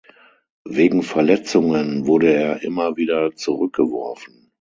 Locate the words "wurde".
2.07-2.33